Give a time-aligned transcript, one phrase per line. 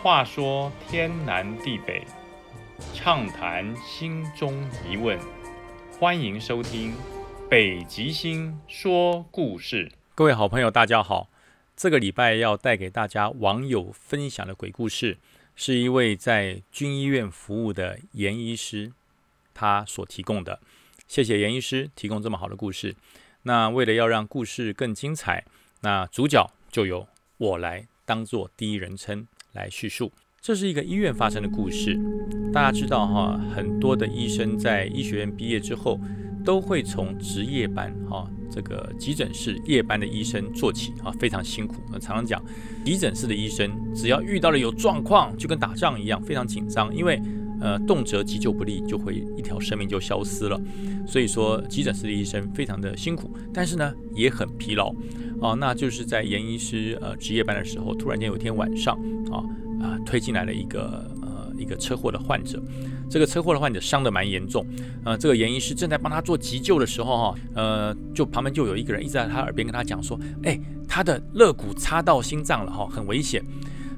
[0.00, 2.06] 话说天南地北，
[2.94, 4.54] 畅谈心中
[4.88, 5.18] 疑问，
[5.98, 6.92] 欢迎收听
[7.50, 9.88] 《北极星说故事》。
[10.14, 11.28] 各位好朋友，大家好。
[11.76, 15.18] 这个礼拜要带给大家网友分享的鬼故事，
[15.56, 18.92] 是一位在军医院服务的严医师
[19.52, 20.60] 他所提供的。
[21.08, 22.94] 谢谢严医师提供这么好的故事。
[23.42, 25.44] 那为了要让故事更精彩，
[25.80, 29.26] 那主角就由我来当做第一人称。
[29.58, 31.98] 来叙述，这是一个医院发生的故事。
[32.52, 36.00] 大家知道哈，很多的医生在医学院毕业之后，
[36.44, 41.74] 都会从值夜班哈，这个急诊室夜班的医生做起啊，非常辛苦。
[41.92, 42.42] 那常常讲，
[42.84, 47.20] 急诊室的医生只要遇到了有状况，就跟打仗一样，非常紧张，因为
[47.60, 50.60] 呃，动辄急救不利，就会一条生命就消失了。
[51.04, 54.94] 所以说，急诊室的医生非常的辛苦，但是呢，也很疲劳。
[55.40, 58.98] 哦，那就是在严医师呃值夜班的时候，突然间有一天晚上，
[59.30, 59.42] 啊
[59.80, 62.62] 啊推进来了一个呃一个车祸的患者，
[63.08, 64.66] 这个车祸的患者伤得蛮严重，
[65.04, 73.44] 呃这个严医师正在帮他做急救的时候哈，呃就旁边就有一个人一直在他耳边跟他讲说，哎他的肋骨插到心脏了哈，很危险。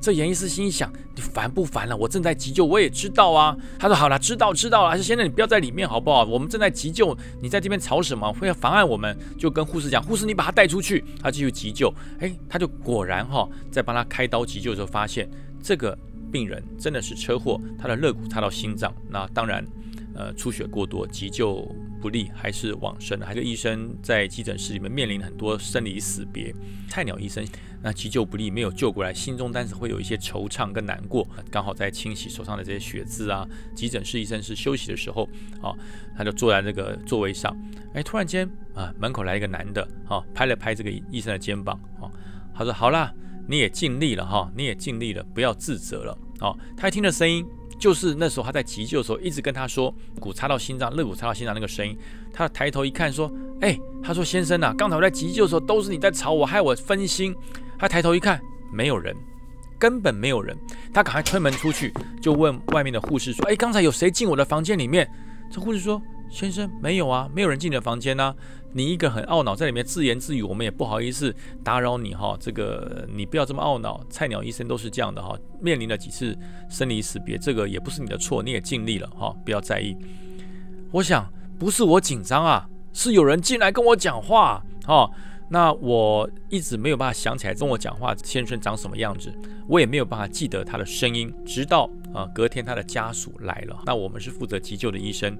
[0.00, 1.96] 这严医师心想：你烦不烦了？
[1.96, 3.56] 我正在急救，我也知道啊。
[3.78, 4.90] 他说：好了，知道知道了。
[4.90, 6.24] 还是先生，你不要在里面好不好？
[6.24, 8.32] 我们正在急救，你在这边吵什么？
[8.34, 9.16] 会妨碍我们。
[9.38, 11.92] 就跟护士讲，护士你把他带出去，他继续急救。
[12.20, 15.28] 哎，他就果然哈，在帮他开刀急救的时候，发现
[15.62, 15.96] 这个
[16.30, 18.94] 病人真的是车祸，他的肋骨插到心脏。
[19.08, 19.64] 那当然。
[20.18, 21.56] 呃，出血过多，急救
[22.00, 23.26] 不利，还是往生了。
[23.26, 26.54] 还有医生在急诊室里面面临很多生离死别，
[26.88, 27.44] 菜鸟医生，
[27.82, 31.26] 那急救不利，没有救过来，心中但是会有一些惆怅跟难过。
[31.50, 35.28] 刚好在清洗手上的这些血渍啊，急诊室医生是休息的时候，
[35.62, 35.74] 啊，
[36.16, 37.56] 他就坐在那个座位上，
[37.94, 42.10] 哎，突然间啊，门口来一个男的，啊，拍了拍这个医生的肩膀，啊，
[42.54, 43.12] 他说：“好啦，
[43.48, 47.46] 你也尽力了哈，你也尽力了，不要自责了。”哦，他一听的声音。
[47.78, 51.96] 就是那时候他在急救的时候，一直跟他说骨插到心脏，肋骨插到心脏那个声音。
[52.32, 57.34] 他抬头一看，说：“哎，他说先生呐，刚才我在急救的时候都是你在吵我，害我分心。”
[57.78, 58.40] 他抬头一看，
[58.72, 59.14] 没有人，
[59.78, 60.56] 根本没有人。
[60.92, 65.08] 他赶快推门出去，就问外面的护士说：“哎，刚才有谁进我的房间里面？”
[65.50, 66.00] 这护士说。
[66.28, 68.34] 先生，没有啊，没有人进你的房间呢。
[68.76, 72.36] 你一个很懊恼，在里面自言自语，我们也不好意思打扰你哈。
[72.38, 75.34] 这个你不要这么懊恼，菜鸟医生都是这样的哈。
[75.62, 76.36] 面临了几次
[76.68, 79.96] 生离死别，这个也不是你的错，你也尽力了哈，不要在意。
[80.92, 81.26] 我想
[81.58, 85.10] 不是我紧张啊，是有人进来跟我讲话哈。
[85.48, 89.32] 那我一直没有办法想起来跟我讲话先生长什么样子，
[89.68, 95.38] 我也没有办法记得他的声音，直到啊隔天他的家属来了，那我们是负责急救的医生，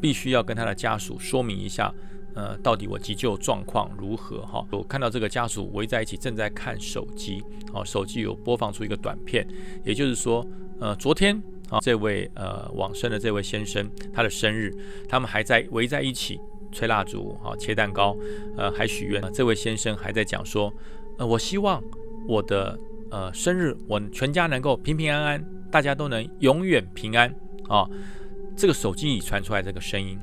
[0.00, 1.92] 必须要跟他的家属说明一下，
[2.34, 4.64] 呃，到底我急救状况如何哈。
[4.70, 9.46] 我看到这个家属围在一起正在看手机，哦，手机有播放出一个短片，
[9.84, 10.46] 也就是说，
[10.80, 11.40] 呃，昨天
[11.70, 14.72] 啊这位呃往生的这位先生他的生日，
[15.08, 16.38] 他们还在围在一起。
[16.70, 18.14] 吹蜡烛，好切蛋糕，
[18.54, 19.22] 呃，还许愿。
[19.32, 20.70] 这位先生还在讲说，
[21.16, 21.82] 呃，我希望
[22.28, 22.78] 我的
[23.10, 27.34] 呃生日，我全家能够平平安安，大家都能永远平安
[27.70, 27.88] 啊。
[28.54, 30.18] 这个手机里传出来这个声音，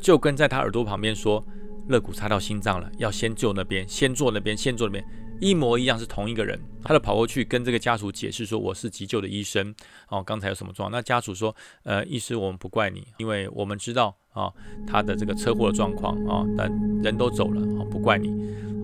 [0.00, 1.44] 就跟在他耳朵旁边说，
[1.88, 5.04] 肋骨插到心脏了，要先救那边，先做那边，先做那边。
[5.40, 9.72] 一模一样是同一个人，他就跑过去跟这个家属解释说：“我是急救的医生，
[10.08, 11.54] 哦，刚才有什么状况？”那家属说
[11.84, 14.52] ：“呃，医师，我们不怪你，因为我们知道啊
[14.84, 16.68] 他的这个车祸的状况啊，但
[17.04, 18.30] 人都走了啊，不怪你。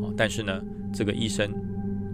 [0.00, 1.52] 哦，但是呢，这个医生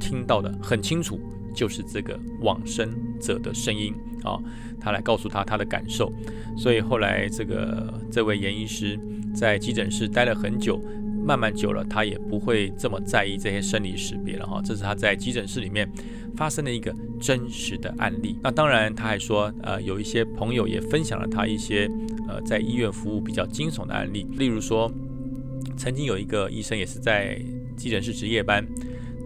[0.01, 1.21] 听到的很清楚，
[1.55, 2.91] 就是这个往生
[3.21, 4.39] 者的声音啊，
[4.81, 6.13] 他来告诉他他的感受。
[6.57, 8.99] 所以后来这个这位严医师
[9.35, 10.81] 在急诊室待了很久。”
[11.23, 14.61] 慢慢久了，他也不会这么在意这些生离死别了哈。
[14.65, 15.87] 这是他在急诊室里面
[16.35, 18.39] 发生的一个真实的案例。
[18.43, 21.89] 那当然，他还说，呃，有一些朋友也分享了他一些
[22.27, 24.27] 呃在医院服务比较惊悚的案例。
[24.39, 24.91] 例如说，
[25.77, 27.39] 曾经有一个医生也是在
[27.77, 28.67] 急诊室值夜班，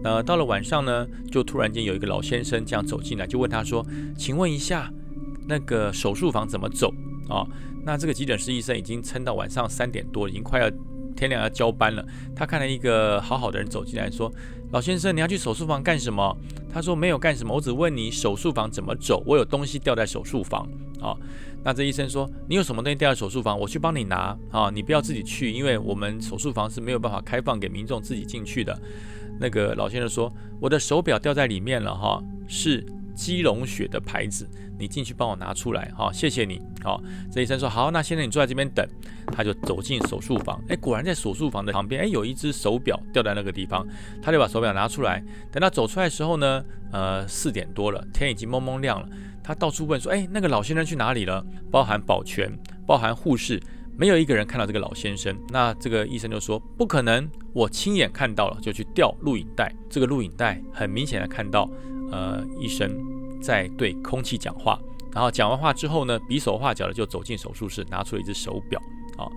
[0.05, 3.83] 呃，到了晚上呢，就突然间有一个老先生这样走进来，就问他说
[4.15, 4.93] ：“请问一下，
[5.47, 6.93] 那个手术房怎么走
[7.27, 7.43] 啊？”
[7.83, 10.71] 那这个急诊室医生已经撑到晚上三点多，已经快要。
[11.15, 14.29] 天亮要交班了，他看到一个好好的人走进来，说
[14.73, 16.37] ：“老先生，你要去手术房干什么？”
[16.69, 19.23] 他说：“没有干什么，我只问你手术房怎么走。
[19.25, 20.67] 我有东西掉在手术房
[20.99, 21.15] 啊。”
[21.63, 23.57] 那这医生说：“你有什么东西掉在手术房？
[23.57, 28.77] 我去帮你拿啊，你不要自己去，因为我们手术房是没有办法开放给民众自己进去的。”
[29.39, 32.85] 那个老先生说：“我的手表掉在里面了哈，是
[33.15, 34.47] 基隆血的牌子，
[34.77, 36.61] 你进去帮我拿出来，哈，谢谢你。
[36.83, 37.01] 好，
[37.31, 38.87] 这医生说好，那现在你坐在这边等。
[39.33, 43.83] 他就走进手术房，哎，果然在手术房的旁边，哎，有一只手表掉在那个地方，
[44.21, 45.19] 他就把手表拿出来。
[45.51, 49.09] 等他走出来的时候呢，呃，四点多了，天已经蒙蒙亮了。
[49.43, 51.43] 他到处问说，哎，那个老先生去哪里了？
[51.71, 52.51] 包含保全，
[52.85, 53.59] 包含护士。
[53.97, 59.73] 没有一个人看到这个老先生，那这个医生就说不可能，我亲眼看到了，就去调录影带。
[59.89, 61.69] 这个录影带很明显的看到，
[62.11, 62.91] 呃，医生
[63.41, 64.77] 在对空气讲话，
[65.13, 68.81] 然后讲完话之后呢，比手画脚的就走进手术室，拿出了一只手表。
[69.17, 69.31] 啊，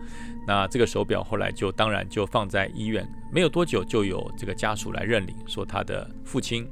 [0.45, 6.69] 那这个手表后来就当然就放在医院，没有多久就有这个家属来认领，说他的父亲。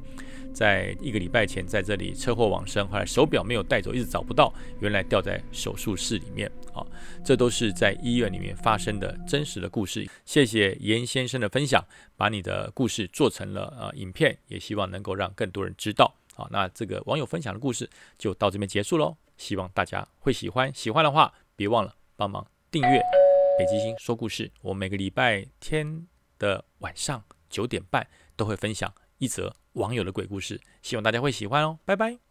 [0.56, 4.50] 在一个礼拜前，在这里车祸往生，后来手表没有带走，一直找不到，
[4.80, 6.80] 原来掉在手术室里面啊。
[7.22, 10.08] 这都是在医院里面发生的真实的故事。
[10.24, 11.84] 谢谢严先生的分享，
[12.16, 16.10] 把你的故事做成了呃影片，也希望能够让更多人知道。
[16.34, 17.86] 好，那这个网友分享的故事
[18.16, 20.72] 就到这边结束喽，希望大家会喜欢。
[20.74, 22.98] 喜欢的话，别忘了帮忙订阅
[23.58, 24.50] 北极星说故事。
[24.62, 26.06] 我每个礼拜天
[26.38, 29.54] 的晚上九点半都会分享一则。
[29.76, 32.25] 网友的鬼故事，希望大家会喜欢哦，拜拜。